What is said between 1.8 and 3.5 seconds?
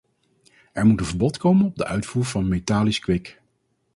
uitvoer van metallisch kwik.